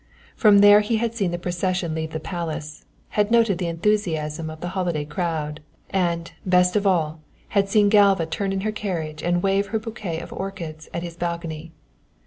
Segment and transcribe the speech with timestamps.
[0.35, 4.59] From there he had seen the procession leave the palace, had noted the enthusiasm of
[4.59, 5.59] the holiday crowd,
[5.91, 10.17] and, best of all, had seen Galva turn in her carriage and wave her bouquet
[10.19, 11.71] of orchids at his balcony.